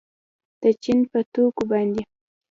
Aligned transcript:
د 0.61 0.63
چین 0.83 0.99
په 1.11 1.19
توکو 1.33 1.63
باندې 1.71 2.01